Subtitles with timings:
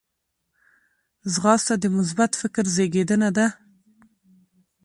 [1.33, 3.47] ځغاسته د مثبت فکر زیږنده ده